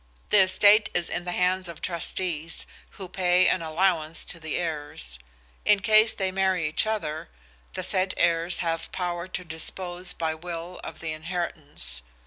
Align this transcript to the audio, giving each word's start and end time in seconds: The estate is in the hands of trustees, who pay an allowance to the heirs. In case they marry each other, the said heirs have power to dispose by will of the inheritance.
The 0.31 0.39
estate 0.39 0.89
is 0.95 1.09
in 1.11 1.25
the 1.25 1.31
hands 1.31 1.69
of 1.69 1.79
trustees, 1.79 2.65
who 2.97 3.07
pay 3.07 3.47
an 3.47 3.61
allowance 3.61 4.25
to 4.25 4.39
the 4.39 4.57
heirs. 4.57 5.19
In 5.63 5.79
case 5.81 6.15
they 6.15 6.31
marry 6.31 6.67
each 6.67 6.87
other, 6.87 7.29
the 7.73 7.83
said 7.83 8.15
heirs 8.17 8.61
have 8.65 8.91
power 8.91 9.27
to 9.27 9.43
dispose 9.45 10.13
by 10.13 10.33
will 10.33 10.81
of 10.83 11.01
the 11.01 11.11
inheritance. 11.11 12.01